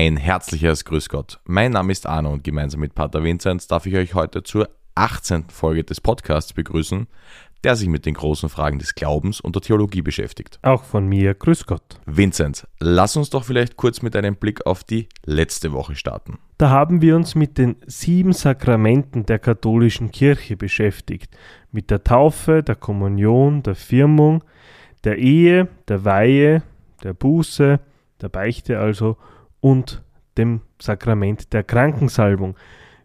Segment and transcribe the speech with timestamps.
[0.00, 1.40] Ein herzliches Grüß Gott.
[1.44, 5.50] Mein Name ist Arno und gemeinsam mit Pater Vinzenz darf ich euch heute zur 18.
[5.50, 7.06] Folge des Podcasts begrüßen,
[7.64, 10.58] der sich mit den großen Fragen des Glaubens und der Theologie beschäftigt.
[10.62, 12.00] Auch von mir, grüß Gott.
[12.06, 16.38] Vinzenz, lass uns doch vielleicht kurz mit einem Blick auf die letzte Woche starten.
[16.56, 21.36] Da haben wir uns mit den sieben Sakramenten der katholischen Kirche beschäftigt.
[21.72, 24.44] Mit der Taufe, der Kommunion, der Firmung,
[25.04, 26.62] der Ehe, der Weihe,
[27.02, 27.80] der Buße,
[28.22, 29.18] der Beichte also
[29.60, 30.02] und
[30.36, 32.56] dem Sakrament der Krankensalbung.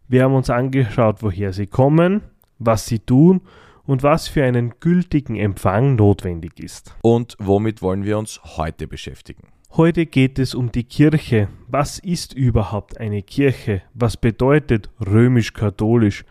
[0.08, 2.22] Wir haben uns angeschaut, woher sie kommen,
[2.60, 3.42] was sie tun
[3.86, 6.96] und was für einen gültigen Empfang notwendig ist.
[7.02, 9.48] Und womit wollen wir uns heute beschäftigen?
[9.78, 11.50] Heute geht es um die Kirche.
[11.68, 13.82] Was ist überhaupt eine Kirche?
[13.94, 16.24] Was bedeutet römisch-katholisch?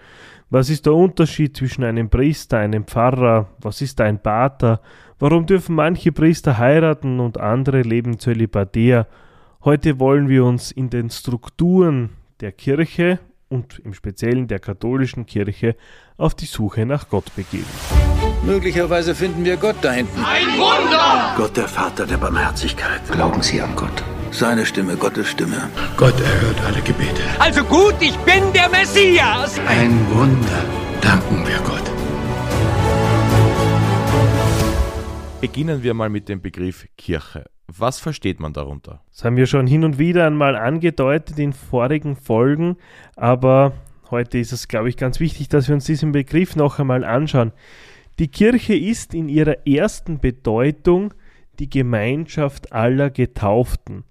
[0.48, 3.51] Was ist der Unterschied zwischen einem Priester, einem Pfarrer?
[3.60, 4.80] Was ist ein Pater?
[5.18, 9.06] Warum dürfen manche Priester heiraten und andere leben zölibatär?
[9.64, 12.10] Heute wollen wir uns in den Strukturen
[12.41, 13.18] der Kirche
[13.48, 15.74] und im Speziellen der katholischen Kirche
[16.18, 17.65] auf die Suche nach Gott begeben.
[18.45, 20.23] Möglicherweise finden wir Gott da hinten.
[20.23, 21.32] Ein Wunder!
[21.38, 23.01] Gott, der Vater der Barmherzigkeit.
[23.10, 24.04] Glauben Sie an Gott?
[24.32, 25.71] Seine Stimme, Gottes Stimme.
[25.96, 27.23] Gott erhört alle Gebete.
[27.38, 29.59] Also gut, ich bin der Messias!
[29.66, 30.62] Ein Wunder.
[31.01, 31.90] Danken wir Gott.
[35.40, 37.46] Beginnen wir mal mit dem Begriff Kirche.
[37.66, 39.01] Was versteht man darunter?
[39.10, 42.76] Das haben wir schon hin und wieder einmal angedeutet in vorigen Folgen,
[43.16, 43.73] aber
[44.10, 47.52] heute ist es, glaube ich, ganz wichtig, dass wir uns diesen Begriff noch einmal anschauen.
[48.18, 51.15] Die Kirche ist in ihrer ersten Bedeutung
[51.59, 54.04] die Gemeinschaft aller Getauften.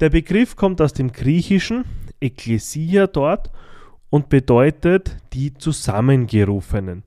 [0.00, 1.84] Der Begriff kommt aus dem Griechischen,
[2.20, 3.50] Ekklesia dort,
[4.10, 7.02] und bedeutet die Zusammengerufenen.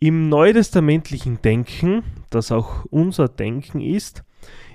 [0.00, 4.23] Im neutestamentlichen Denken, das auch unser Denken ist,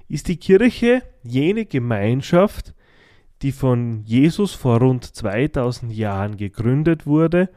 [0.09, 2.73] ist die Kirche jene Gemeinschaft,
[3.41, 7.49] die von Jesus vor rund 2000 Jahren gegründet wurde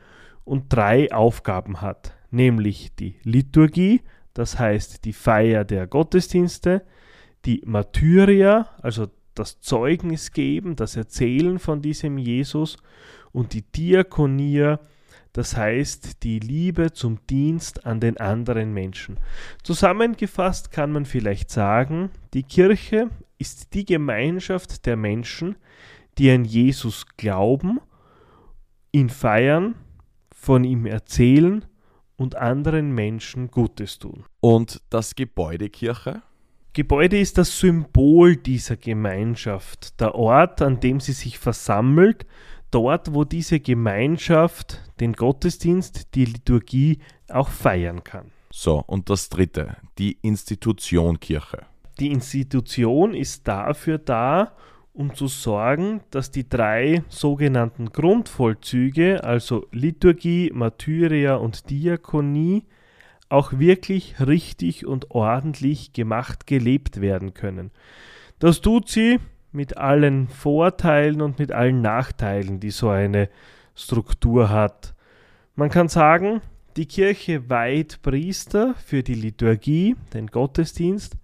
[0.44, 4.02] und drei Aufgaben hat, nämlich die Liturgie,
[4.34, 6.82] das heißt die Feier der Gottesdienste,
[7.44, 12.76] die Martyria, also das Zeugnis geben, das Erzählen von diesem Jesus
[13.32, 14.78] und die Diakonia,
[15.32, 19.18] das heißt die Liebe zum Dienst an den anderen Menschen.
[19.62, 25.56] Zusammengefasst kann man vielleicht sagen, die Kirche ist die Gemeinschaft der Menschen,
[26.18, 27.80] die an Jesus glauben,
[28.92, 29.74] ihn feiern,
[30.30, 31.64] von ihm erzählen
[32.16, 34.24] und anderen Menschen Gutes tun.
[34.40, 36.22] Und das Gebäude Kirche?
[36.74, 42.26] Gebäude ist das Symbol dieser Gemeinschaft, der Ort, an dem sie sich versammelt,
[42.72, 48.32] dort, wo diese Gemeinschaft den Gottesdienst, die Liturgie auch feiern kann.
[48.50, 51.66] So, und das dritte, die Institution Kirche.
[52.00, 54.52] Die Institution ist dafür da,
[54.92, 62.64] um zu sorgen, dass die drei sogenannten Grundvollzüge, also Liturgie, Martyria und Diakonie,
[63.28, 67.70] auch wirklich richtig und ordentlich gemacht gelebt werden können.
[68.38, 69.18] Das tut sie
[69.52, 73.28] mit allen Vorteilen und mit allen Nachteilen, die so eine
[73.74, 74.94] Struktur hat.
[75.54, 76.40] Man kann sagen,
[76.76, 81.16] die Kirche weiht Priester für die Liturgie, den Gottesdienst.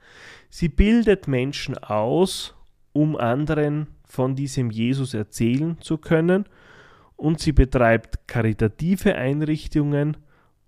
[0.51, 2.55] Sie bildet Menschen aus,
[2.93, 6.45] um anderen von diesem Jesus erzählen zu können.
[7.17, 10.19] Und sie betreibt karitative Einrichtungen,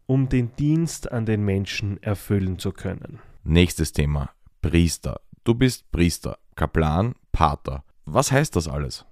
[0.07, 3.21] um den Dienst an den Menschen erfüllen zu können.
[3.45, 4.31] Nächstes Thema.
[4.61, 5.21] Priester.
[5.45, 7.85] Du bist Priester, Kaplan, Pater.
[8.05, 9.07] Was heißt das alles?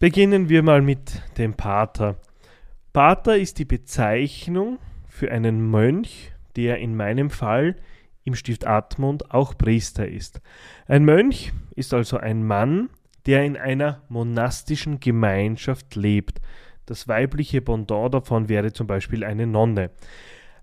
[0.00, 2.16] Beginnen wir mal mit dem Pater.
[2.92, 7.76] Pater ist die Bezeichnung für einen Mönch, der in meinem Fall
[8.24, 10.40] im Stift Admont auch Priester ist.
[10.88, 12.90] Ein Mönch ist also ein Mann,
[13.26, 16.40] der in einer monastischen Gemeinschaft lebt.
[16.84, 19.92] Das weibliche Pendant davon wäre zum Beispiel eine Nonne.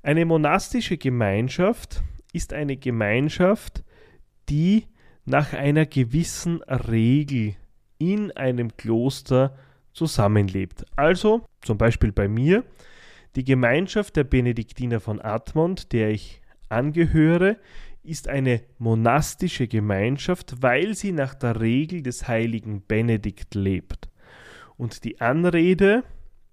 [0.04, 2.04] Eine monastische Gemeinschaft
[2.34, 3.86] ist eine Gemeinschaft,
[4.50, 4.88] die
[5.26, 7.56] nach einer gewissen Regel
[7.98, 9.58] in einem Kloster
[9.94, 10.86] zusammenlebt.
[10.96, 12.64] Also zum Beispiel bei mir
[13.36, 17.58] die Gemeinschaft der Benediktiner von Admont, der ich angehöre,
[18.04, 24.10] ist eine monastische Gemeinschaft, weil sie nach der Regel des heiligen Benedikt lebt.
[24.78, 26.04] Und die Anrede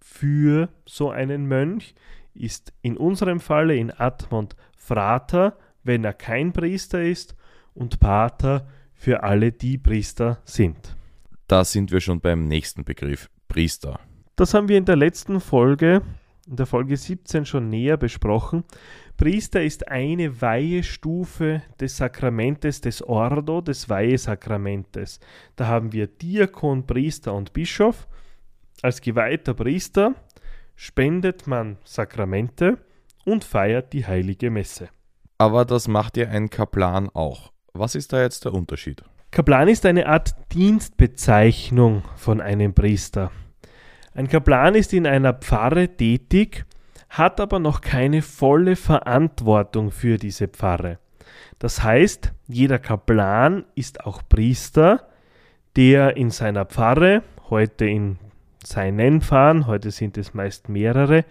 [0.00, 1.94] für so einen Mönch
[2.35, 7.37] ist in unserem Falle in Admont Frater, wenn er kein Priester ist,
[7.74, 10.96] und Pater für alle, die Priester sind.
[11.48, 14.00] Da sind wir schon beim nächsten Begriff, Priester.
[14.36, 16.02] Das haben wir in der letzten Folge
[16.48, 18.64] in der Folge 17 schon näher besprochen.
[19.16, 25.20] Priester ist eine Weihestufe des Sakramentes des Ordo, des Weihesakramentes.
[25.56, 28.08] Da haben wir Diakon, Priester und Bischof.
[28.82, 30.14] Als geweihter Priester
[30.74, 32.78] spendet man Sakramente
[33.24, 34.88] und feiert die heilige Messe.
[35.38, 37.52] Aber das macht ja ein Kaplan auch.
[37.74, 39.02] Was ist da jetzt der Unterschied?
[39.30, 43.30] Kaplan ist eine Art Dienstbezeichnung von einem Priester.
[44.14, 46.66] Ein Kaplan ist in einer Pfarre tätig,
[47.08, 50.98] hat aber noch keine volle Verantwortung für diese Pfarre.
[51.58, 55.08] Das heißt, jeder Kaplan ist auch Priester,
[55.74, 58.19] der in seiner Pfarre, heute in
[58.62, 61.24] seinen Pfarren, heute sind es meist mehrere,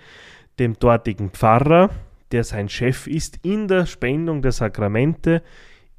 [0.58, 1.92] dem dortigen Pfarrer,
[2.32, 5.44] der sein Chef ist, in der Spendung der Sakramente,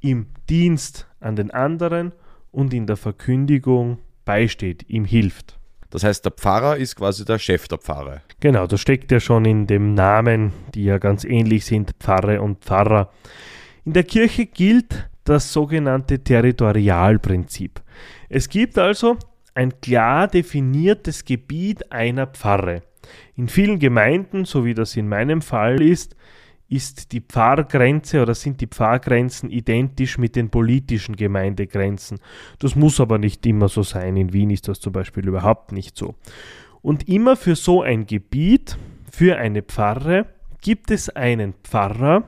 [0.03, 2.11] im Dienst an den anderen
[2.51, 5.59] und in der Verkündigung beisteht, ihm hilft.
[5.89, 8.21] Das heißt, der Pfarrer ist quasi der Chef der Pfarre.
[8.39, 12.63] Genau, das steckt ja schon in dem Namen, die ja ganz ähnlich sind, Pfarre und
[12.65, 13.11] Pfarrer.
[13.85, 17.81] In der Kirche gilt das sogenannte Territorialprinzip.
[18.29, 19.17] Es gibt also
[19.53, 22.81] ein klar definiertes Gebiet einer Pfarre.
[23.35, 26.15] In vielen Gemeinden, so wie das in meinem Fall ist,
[26.73, 32.19] ist die Pfarrgrenze oder sind die Pfarrgrenzen identisch mit den politischen Gemeindegrenzen.
[32.59, 34.17] Das muss aber nicht immer so sein.
[34.17, 36.15] In Wien ist das zum Beispiel überhaupt nicht so.
[36.81, 38.77] Und immer für so ein Gebiet,
[39.11, 40.25] für eine Pfarre,
[40.61, 42.27] gibt es einen Pfarrer,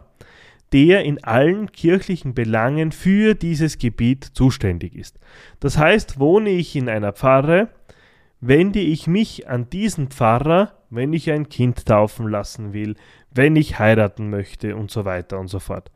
[0.71, 5.19] der in allen kirchlichen Belangen für dieses Gebiet zuständig ist.
[5.59, 7.69] Das heißt, wohne ich in einer Pfarre,
[8.41, 12.95] wende ich mich an diesen Pfarrer, wenn ich ein Kind taufen lassen will,
[13.35, 15.91] wenn ich heiraten möchte und so weiter und so fort.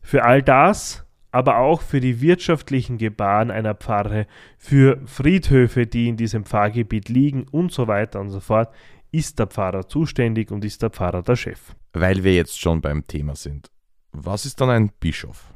[0.00, 4.26] Für all das, aber auch für die wirtschaftlichen Gebaren einer Pfarre,
[4.58, 8.74] für Friedhöfe, die in diesem Pfarrgebiet liegen und so weiter und so fort,
[9.12, 11.74] ist der Pfarrer zuständig und ist der Pfarrer der Chef.
[11.92, 13.70] Weil wir jetzt schon beim Thema sind.
[14.12, 15.52] Was ist dann ein Bischof?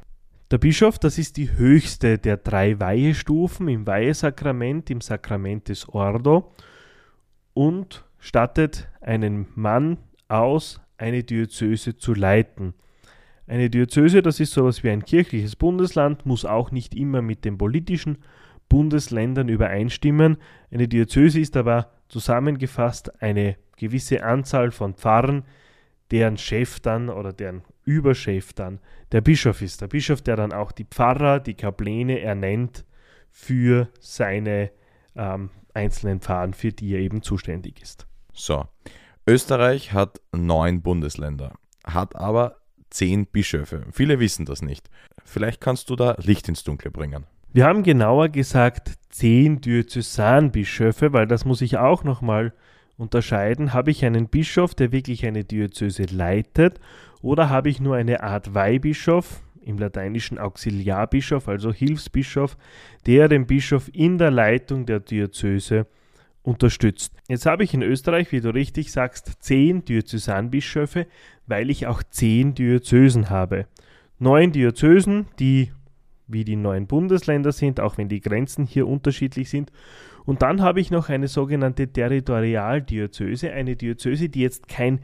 [0.50, 6.52] Der Bischof, das ist die höchste der drei Weihestufen im Weihesakrament, im Sakrament des Ordo
[7.52, 9.98] und stattet einen Mann
[10.28, 12.74] aus, eine Diözese zu leiten.
[13.46, 17.58] Eine Diözese, das ist sowas wie ein kirchliches Bundesland, muss auch nicht immer mit den
[17.58, 18.18] politischen
[18.68, 20.38] Bundesländern übereinstimmen.
[20.70, 25.44] Eine Diözese ist aber zusammengefasst eine gewisse Anzahl von Pfarren,
[26.10, 28.80] deren Chef dann oder deren Überchef dann
[29.12, 29.80] der Bischof ist.
[29.80, 32.84] Der Bischof, der dann auch die Pfarrer, die Kapläne ernennt
[33.30, 34.70] für seine
[35.14, 38.06] ähm, einzelnen Pfarren, für die er eben zuständig ist.
[38.32, 38.66] So,
[39.28, 42.58] Österreich hat neun Bundesländer, hat aber
[42.90, 43.84] zehn Bischöfe.
[43.90, 44.88] Viele wissen das nicht.
[45.24, 47.24] Vielleicht kannst du da Licht ins Dunkle bringen.
[47.52, 52.52] Wir haben genauer gesagt zehn Diözesanbischöfe, weil das muss ich auch nochmal
[52.96, 53.72] unterscheiden.
[53.72, 56.78] Habe ich einen Bischof, der wirklich eine Diözese leitet,
[57.20, 62.56] oder habe ich nur eine Art Weihbischof, im lateinischen Auxiliarbischof, also Hilfsbischof,
[63.06, 65.88] der den Bischof in der Leitung der Diözese
[66.46, 67.12] unterstützt.
[67.28, 71.06] Jetzt habe ich in Österreich, wie du richtig sagst, zehn Diözesanbischöfe,
[71.46, 73.66] weil ich auch zehn Diözesen habe.
[74.18, 75.72] Neun Diözesen, die
[76.28, 79.70] wie die neuen Bundesländer sind, auch wenn die Grenzen hier unterschiedlich sind.
[80.24, 85.00] Und dann habe ich noch eine sogenannte Territorialdiözese, eine Diözese, die jetzt kein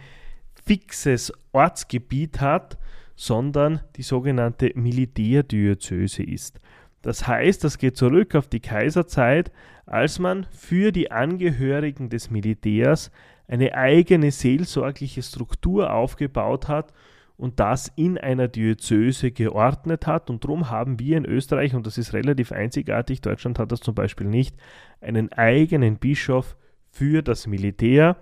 [0.64, 2.78] fixes Ortsgebiet hat,
[3.14, 6.60] sondern die sogenannte Militärdiözese ist.
[7.02, 9.50] Das heißt, das geht zurück auf die Kaiserzeit,
[9.86, 13.10] als man für die Angehörigen des Militärs
[13.48, 16.92] eine eigene seelsorgliche Struktur aufgebaut hat
[17.36, 20.30] und das in einer Diözese geordnet hat.
[20.30, 23.96] Und darum haben wir in Österreich, und das ist relativ einzigartig, Deutschland hat das zum
[23.96, 24.56] Beispiel nicht,
[25.00, 26.56] einen eigenen Bischof
[26.88, 28.16] für das Militär,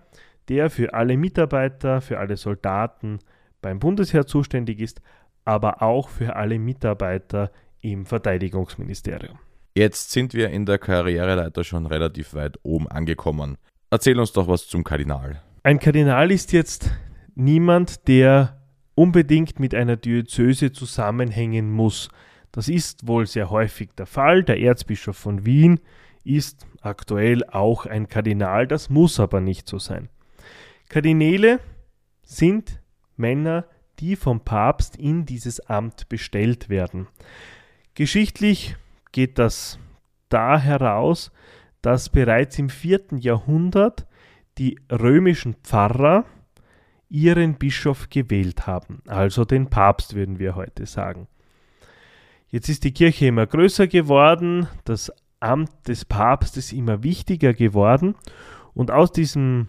[0.48, 3.18] der für alle Mitarbeiter, für alle Soldaten
[3.60, 5.02] beim Bundesheer zuständig ist,
[5.44, 9.38] aber auch für alle Mitarbeiter im Verteidigungsministerium.
[9.74, 13.56] Jetzt sind wir in der Karriereleiter schon relativ weit oben angekommen.
[13.90, 15.42] Erzähl uns doch was zum Kardinal.
[15.62, 16.90] Ein Kardinal ist jetzt
[17.34, 18.60] niemand, der
[18.94, 22.08] unbedingt mit einer Diözese zusammenhängen muss.
[22.52, 24.42] Das ist wohl sehr häufig der Fall.
[24.42, 25.80] Der Erzbischof von Wien
[26.24, 30.08] ist aktuell auch ein Kardinal, das muss aber nicht so sein.
[30.88, 31.60] Kardinäle
[32.22, 32.80] sind
[33.16, 33.64] Männer,
[34.00, 37.06] die vom Papst in dieses Amt bestellt werden.
[37.94, 38.76] Geschichtlich
[39.12, 39.78] geht das
[40.28, 41.32] da heraus,
[41.82, 44.06] dass bereits im vierten Jahrhundert
[44.58, 46.24] die römischen Pfarrer
[47.08, 51.26] ihren Bischof gewählt haben, also den Papst würden wir heute sagen.
[52.48, 58.14] Jetzt ist die Kirche immer größer geworden, das Amt des Papstes immer wichtiger geworden
[58.74, 59.68] und aus diesem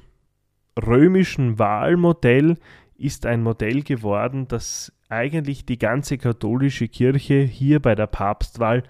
[0.77, 2.57] römischen Wahlmodell
[2.97, 8.83] ist ein Modell geworden, das eigentlich die ganze katholische Kirche hier bei der Papstwahl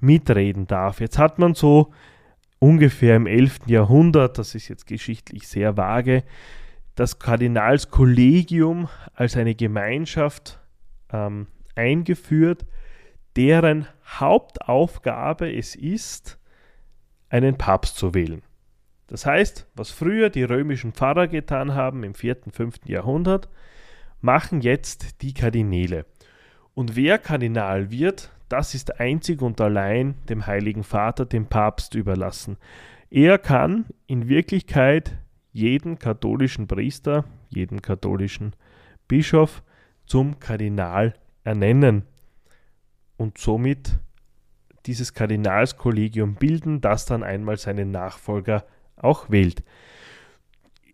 [0.00, 1.00] mitreden darf.
[1.00, 1.92] Jetzt hat man so
[2.58, 3.60] ungefähr im 11.
[3.66, 6.24] Jahrhundert, das ist jetzt geschichtlich sehr vage,
[6.94, 10.58] das Kardinalskollegium als eine Gemeinschaft
[11.12, 12.66] ähm, eingeführt,
[13.36, 16.38] deren Hauptaufgabe es ist,
[17.28, 18.42] einen Papst zu wählen.
[19.06, 22.80] Das heißt, was früher die römischen Pfarrer getan haben im 4., 5.
[22.86, 23.48] Jahrhundert,
[24.20, 26.06] machen jetzt die Kardinäle.
[26.74, 32.56] Und wer Kardinal wird, das ist einzig und allein dem Heiligen Vater, dem Papst überlassen.
[33.10, 35.16] Er kann in Wirklichkeit
[35.52, 38.54] jeden katholischen Priester, jeden katholischen
[39.06, 39.62] Bischof
[40.06, 42.04] zum Kardinal ernennen
[43.16, 43.98] und somit
[44.86, 48.64] dieses Kardinalskollegium bilden, das dann einmal seinen Nachfolger
[48.96, 49.62] auch wählt.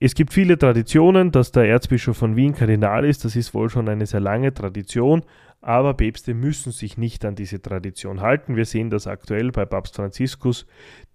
[0.04, 3.24] Es gibt viele Traditionen, dass der Erzbischof von Wien Kardinal ist.
[3.24, 5.22] Das ist wohl schon eine sehr lange Tradition,
[5.62, 8.54] aber Päpste müssen sich nicht an diese Tradition halten.
[8.54, 10.66] Wir sehen das aktuell bei Papst Franziskus,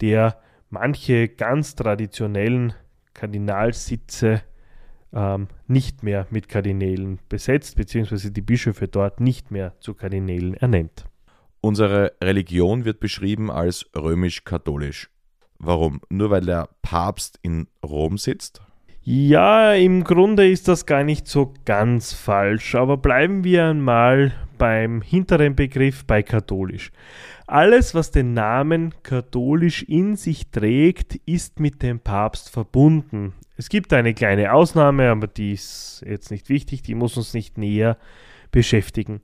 [0.02, 0.42] der
[0.72, 2.74] manche ganz traditionellen
[3.14, 4.42] Kardinalsitze
[5.14, 11.06] ähm, nicht mehr mit Kardinälen besetzt, beziehungsweise die Bischöfe dort nicht mehr zu Kardinälen ernennt.
[11.62, 15.12] Unsere Religion wird beschrieben als römisch-katholisch.
[15.60, 16.02] Warum?
[16.10, 18.64] Nur weil der Papst in Rom sitzt?
[19.02, 25.02] Ja, im Grunde ist das gar nicht so ganz falsch, aber bleiben wir einmal beim
[25.02, 26.92] hinteren Begriff bei katholisch.
[27.48, 33.34] Alles, was den Namen katholisch in sich trägt, ist mit dem Papst verbunden.
[33.58, 37.58] Es gibt eine kleine Ausnahme, aber die ist jetzt nicht wichtig, die muss uns nicht
[37.58, 37.98] näher
[38.52, 39.22] beschäftigen.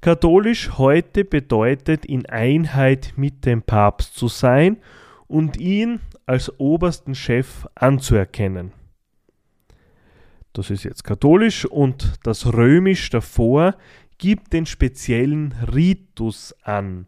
[0.00, 4.78] Katholisch heute bedeutet in Einheit mit dem Papst zu sein
[5.26, 8.72] und ihn als obersten Chef anzuerkennen.
[10.52, 13.76] Das ist jetzt katholisch und das römisch davor
[14.18, 17.06] gibt den speziellen Ritus an.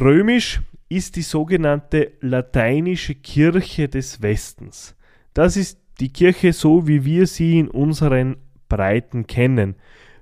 [0.00, 4.96] Römisch ist die sogenannte lateinische Kirche des Westens.
[5.34, 8.36] Das ist die Kirche so, wie wir sie in unseren
[8.68, 9.76] Breiten kennen.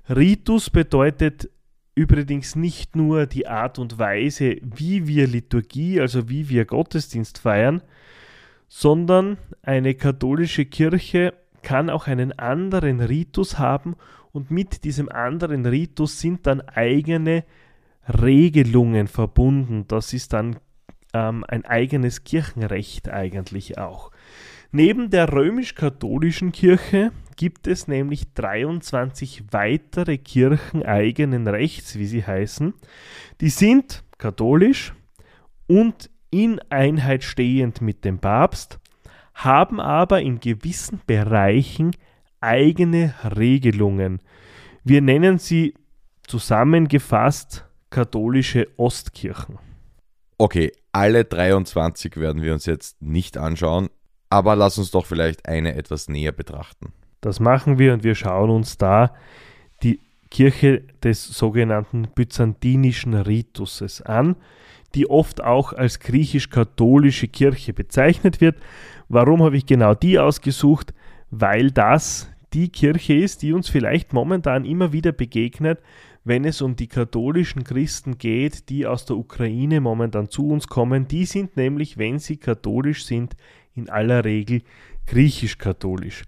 [0.09, 1.49] Ritus bedeutet
[1.95, 7.81] übrigens nicht nur die Art und Weise, wie wir Liturgie, also wie wir Gottesdienst feiern,
[8.67, 11.33] sondern eine katholische Kirche
[11.63, 13.95] kann auch einen anderen Ritus haben
[14.31, 17.43] und mit diesem anderen Ritus sind dann eigene
[18.07, 19.85] Regelungen verbunden.
[19.87, 20.57] Das ist dann
[21.13, 24.11] ähm, ein eigenes Kirchenrecht eigentlich auch.
[24.71, 32.73] Neben der römisch-katholischen Kirche gibt es nämlich 23 weitere Kirchen eigenen Rechts, wie sie heißen.
[33.39, 34.93] Die sind katholisch
[35.67, 38.79] und in Einheit stehend mit dem Papst,
[39.33, 41.95] haben aber in gewissen Bereichen
[42.39, 44.21] eigene Regelungen.
[44.83, 45.73] Wir nennen sie
[46.23, 49.59] zusammengefasst katholische Ostkirchen.
[50.37, 53.89] Okay, alle 23 werden wir uns jetzt nicht anschauen,
[54.29, 56.91] aber lass uns doch vielleicht eine etwas näher betrachten.
[57.21, 59.13] Das machen wir und wir schauen uns da
[59.83, 59.99] die
[60.29, 64.35] Kirche des sogenannten byzantinischen Rituses an,
[64.95, 68.57] die oft auch als griechisch-katholische Kirche bezeichnet wird.
[69.13, 70.91] Warum habe ich genau die ausgesucht?
[71.29, 75.79] Weil das die Kirche ist, die uns vielleicht momentan immer wieder begegnet,
[76.23, 81.07] wenn es um die katholischen Christen geht, die aus der Ukraine momentan zu uns kommen.
[81.07, 83.35] Die sind nämlich, wenn sie katholisch sind,
[83.75, 84.63] in aller Regel
[85.05, 86.23] griechisch-katholisch.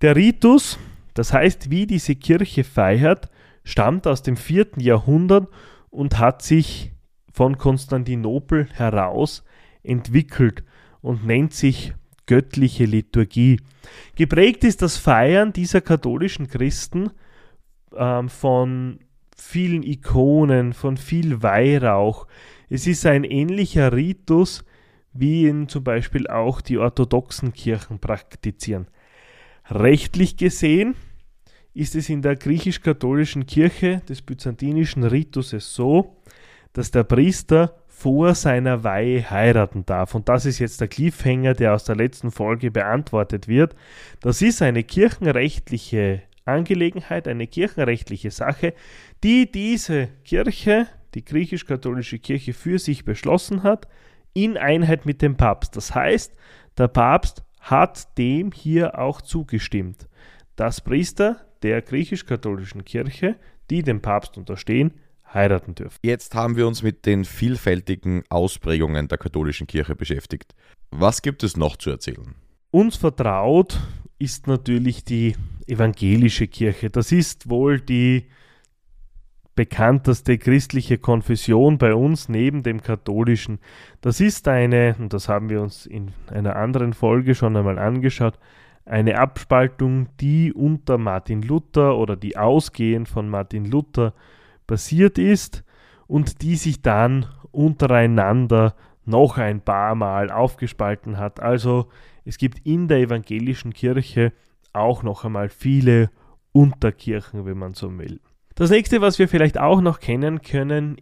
[0.00, 0.80] Der Ritus,
[1.14, 3.30] das heißt, wie diese Kirche feiert,
[3.62, 4.66] stammt aus dem 4.
[4.78, 5.46] Jahrhundert
[5.90, 6.90] und hat sich
[7.32, 9.44] von Konstantinopel heraus
[9.84, 10.64] entwickelt
[11.02, 11.94] und nennt sich
[12.30, 13.60] göttliche Liturgie.
[14.14, 17.10] Geprägt ist das Feiern dieser katholischen Christen
[17.92, 19.00] ähm, von
[19.36, 22.28] vielen Ikonen, von viel Weihrauch.
[22.68, 24.64] Es ist ein ähnlicher Ritus,
[25.12, 28.86] wie ihn zum Beispiel auch die orthodoxen Kirchen praktizieren.
[29.68, 30.94] Rechtlich gesehen
[31.74, 36.22] ist es in der griechisch-katholischen Kirche des byzantinischen Rituses so,
[36.74, 40.14] dass der Priester vor seiner Weihe heiraten darf.
[40.14, 43.76] Und das ist jetzt der Cliffhanger, der aus der letzten Folge beantwortet wird.
[44.20, 48.72] Das ist eine kirchenrechtliche Angelegenheit, eine kirchenrechtliche Sache,
[49.22, 53.86] die diese Kirche, die griechisch-katholische Kirche, für sich beschlossen hat,
[54.32, 55.76] in Einheit mit dem Papst.
[55.76, 56.32] Das heißt,
[56.78, 60.08] der Papst hat dem hier auch zugestimmt,
[60.56, 63.36] dass Priester der griechisch-katholischen Kirche,
[63.68, 64.94] die dem Papst unterstehen,
[65.32, 65.98] heiraten dürfen.
[66.02, 70.54] Jetzt haben wir uns mit den vielfältigen Ausprägungen der katholischen Kirche beschäftigt.
[70.90, 72.34] Was gibt es noch zu erzählen?
[72.70, 73.80] Uns vertraut
[74.18, 76.90] ist natürlich die evangelische Kirche.
[76.90, 78.26] Das ist wohl die
[79.54, 83.58] bekannteste christliche Konfession bei uns neben dem katholischen.
[84.00, 88.38] Das ist eine, und das haben wir uns in einer anderen Folge schon einmal angeschaut,
[88.84, 94.14] eine Abspaltung, die unter Martin Luther oder die ausgehend von Martin Luther
[94.70, 95.64] passiert ist
[96.06, 101.40] und die sich dann untereinander noch ein paar Mal aufgespalten hat.
[101.40, 101.88] Also
[102.24, 104.32] es gibt in der evangelischen Kirche
[104.72, 106.10] auch noch einmal viele
[106.52, 108.20] Unterkirchen, wenn man so will.
[108.54, 110.98] Das nächste, was wir vielleicht auch noch kennen können,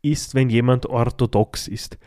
[0.00, 1.98] ist, wenn jemand orthodox ist.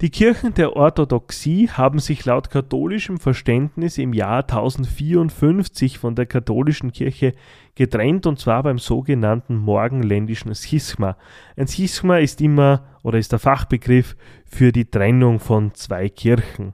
[0.00, 6.90] Die Kirchen der Orthodoxie haben sich laut katholischem Verständnis im Jahr 1054 von der katholischen
[6.90, 7.32] Kirche
[7.76, 11.16] getrennt und zwar beim sogenannten morgenländischen Schisma.
[11.56, 16.72] Ein Schisma ist immer oder ist der Fachbegriff für die Trennung von zwei Kirchen.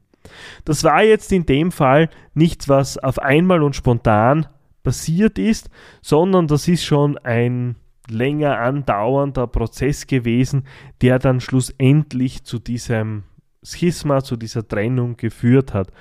[0.65, 4.47] Das war jetzt in dem Fall nichts, was auf einmal und spontan
[4.83, 5.69] passiert ist,
[6.01, 7.77] sondern das ist schon ein
[8.09, 10.65] länger andauernder Prozess gewesen,
[11.03, 13.25] der dann schlussendlich zu diesem
[13.63, 15.93] Schisma, zu dieser Trennung geführt hat.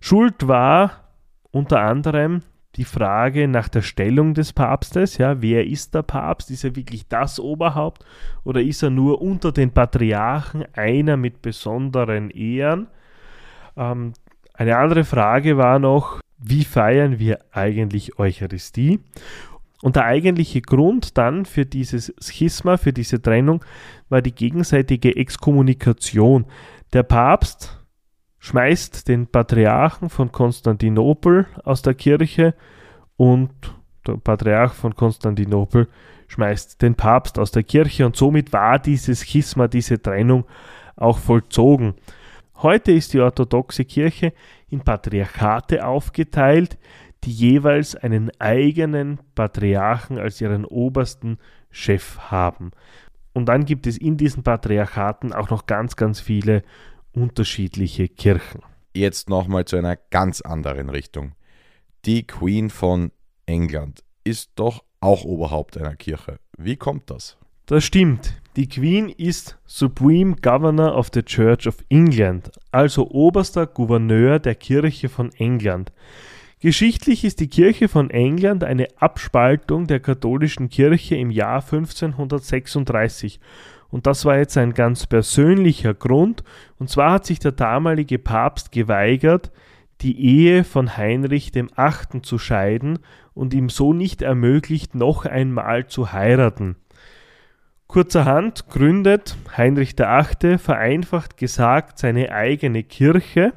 [0.00, 1.08] Schuld war
[1.50, 2.42] unter anderem
[2.76, 6.50] die Frage nach der Stellung des Papstes, ja, wer ist der Papst?
[6.50, 8.04] Ist er wirklich das Oberhaupt
[8.44, 12.86] oder ist er nur unter den Patriarchen einer mit besonderen Ehren?
[13.76, 14.12] Ähm,
[14.54, 19.00] eine andere Frage war noch, wie feiern wir eigentlich Eucharistie?
[19.82, 23.64] Und der eigentliche Grund dann für dieses Schisma, für diese Trennung,
[24.08, 26.46] war die gegenseitige Exkommunikation.
[26.92, 27.78] Der Papst
[28.40, 32.54] schmeißt den Patriarchen von Konstantinopel aus der Kirche
[33.16, 33.50] und
[34.06, 35.88] der Patriarch von Konstantinopel
[36.28, 40.44] schmeißt den Papst aus der Kirche und somit war dieses Schisma, diese Trennung
[40.96, 41.94] auch vollzogen.
[42.56, 44.32] Heute ist die orthodoxe Kirche
[44.68, 46.76] in Patriarchate aufgeteilt,
[47.24, 51.38] die jeweils einen eigenen Patriarchen als ihren obersten
[51.70, 52.70] Chef haben.
[53.32, 56.62] Und dann gibt es in diesen Patriarchaten auch noch ganz, ganz viele
[57.12, 58.62] unterschiedliche Kirchen.
[58.94, 61.32] Jetzt nochmal zu einer ganz anderen Richtung.
[62.04, 63.12] Die Queen von
[63.46, 66.38] England ist doch auch Oberhaupt einer Kirche.
[66.56, 67.36] Wie kommt das?
[67.66, 68.34] Das stimmt.
[68.56, 75.08] Die Queen ist Supreme Governor of the Church of England, also oberster Gouverneur der Kirche
[75.08, 75.92] von England.
[76.60, 83.38] Geschichtlich ist die Kirche von England eine Abspaltung der katholischen Kirche im Jahr 1536
[83.90, 86.42] und das war jetzt ein ganz persönlicher Grund,
[86.78, 89.50] und zwar hat sich der damalige Papst geweigert,
[90.00, 92.98] die Ehe von Heinrich dem Achten zu scheiden
[93.34, 96.76] und ihm so nicht ermöglicht, noch einmal zu heiraten.
[97.86, 100.58] Kurzerhand gründet Heinrich VIII.
[100.58, 103.54] vereinfacht gesagt seine eigene Kirche,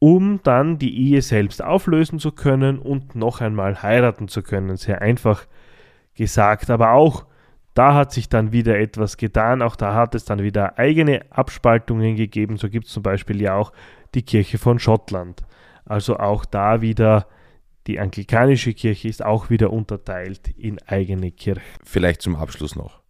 [0.00, 4.76] um dann die Ehe selbst auflösen zu können und noch einmal heiraten zu können.
[4.76, 5.46] Sehr einfach
[6.14, 7.26] gesagt, aber auch
[7.74, 12.16] da hat sich dann wieder etwas getan, auch da hat es dann wieder eigene Abspaltungen
[12.16, 12.56] gegeben.
[12.56, 13.72] So gibt es zum Beispiel ja auch
[14.14, 15.44] die Kirche von Schottland.
[15.84, 17.26] Also auch da wieder
[17.86, 21.62] die anglikanische Kirche ist auch wieder unterteilt in eigene Kirchen.
[21.84, 23.00] Vielleicht zum Abschluss noch.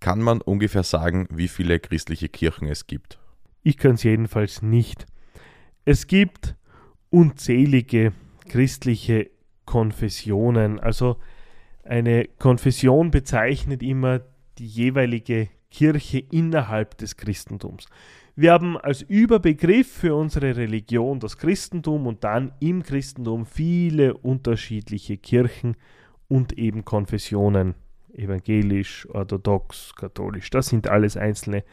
[0.00, 3.18] Kann man ungefähr sagen, wie viele christliche Kirchen es gibt?
[3.62, 5.06] Ich kann es jedenfalls nicht.
[5.90, 6.54] Es gibt
[7.08, 8.12] unzählige
[8.46, 9.30] christliche
[9.64, 10.78] Konfessionen.
[10.78, 11.16] Also
[11.82, 14.20] eine Konfession bezeichnet immer
[14.58, 17.86] die jeweilige Kirche innerhalb des Christentums.
[18.36, 25.16] Wir haben als Überbegriff für unsere Religion das Christentum und dann im Christentum viele unterschiedliche
[25.16, 25.74] Kirchen
[26.28, 27.76] und eben Konfessionen
[28.12, 30.50] evangelisch, orthodox, katholisch.
[30.50, 31.64] Das sind alles einzelne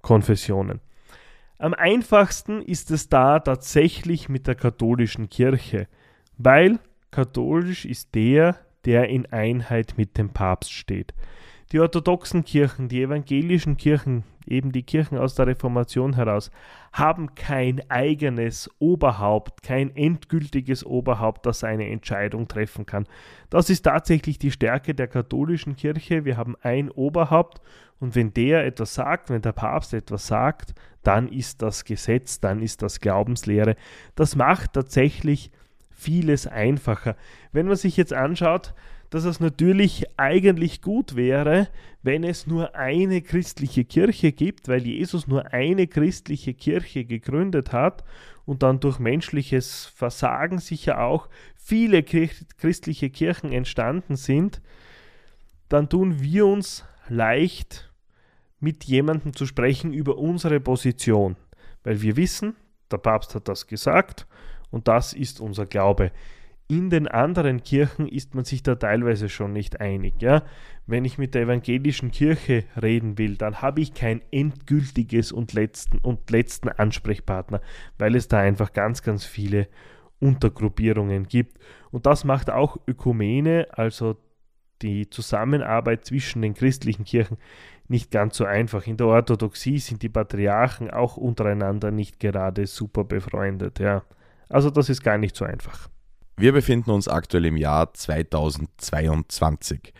[0.00, 0.80] Konfessionen.
[1.62, 5.86] Am einfachsten ist es da tatsächlich mit der katholischen Kirche,
[6.36, 6.80] weil
[7.12, 11.14] katholisch ist der, der in Einheit mit dem Papst steht.
[11.70, 16.50] Die orthodoxen Kirchen, die evangelischen Kirchen, eben die Kirchen aus der Reformation heraus,
[16.92, 23.06] haben kein eigenes Oberhaupt, kein endgültiges Oberhaupt, das eine Entscheidung treffen kann.
[23.50, 26.24] Das ist tatsächlich die Stärke der katholischen Kirche.
[26.24, 27.60] Wir haben ein Oberhaupt
[28.02, 32.60] und wenn der etwas sagt, wenn der Papst etwas sagt, dann ist das Gesetz, dann
[32.60, 33.76] ist das Glaubenslehre.
[34.16, 35.52] Das macht tatsächlich
[35.88, 37.14] vieles einfacher.
[37.52, 38.74] Wenn man sich jetzt anschaut,
[39.10, 41.68] dass es natürlich eigentlich gut wäre,
[42.02, 48.02] wenn es nur eine christliche Kirche gibt, weil Jesus nur eine christliche Kirche gegründet hat
[48.44, 54.60] und dann durch menschliches Versagen sicher auch viele christliche Kirchen entstanden sind,
[55.68, 57.91] dann tun wir uns leicht
[58.62, 61.36] mit jemandem zu sprechen über unsere Position,
[61.82, 62.54] weil wir wissen,
[62.90, 64.26] der Papst hat das gesagt
[64.70, 66.12] und das ist unser Glaube.
[66.68, 70.22] In den anderen Kirchen ist man sich da teilweise schon nicht einig.
[70.22, 70.44] Ja?
[70.86, 75.98] Wenn ich mit der evangelischen Kirche reden will, dann habe ich kein endgültiges und letzten,
[75.98, 77.60] und letzten Ansprechpartner,
[77.98, 79.68] weil es da einfach ganz, ganz viele
[80.20, 81.58] Untergruppierungen gibt.
[81.90, 84.16] Und das macht auch Ökumene, also
[84.82, 87.38] die Zusammenarbeit zwischen den christlichen Kirchen,
[87.88, 88.86] nicht ganz so einfach.
[88.86, 93.78] In der Orthodoxie sind die Patriarchen auch untereinander nicht gerade super befreundet.
[93.78, 94.02] Ja.
[94.48, 95.88] Also das ist gar nicht so einfach.
[96.36, 99.92] Wir befinden uns aktuell im Jahr 2022.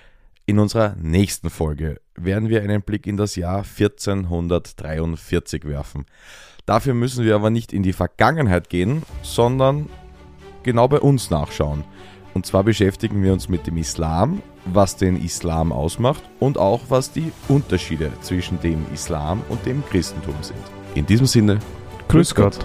[0.47, 6.07] In unserer nächsten Folge werden wir einen Blick in das Jahr 1443 werfen.
[6.67, 9.89] Dafür müssen wir aber nicht in die Vergangenheit gehen, sondern
[10.63, 11.85] genau bei uns nachschauen.
[12.35, 17.13] Und zwar beschäftigen wir uns mit dem Islam, was den Islam ausmacht und auch was
[17.13, 20.61] die Unterschiede zwischen dem Islam und dem Christentum sind.
[20.95, 21.59] In diesem Sinne,
[22.09, 22.59] Grüß Gott.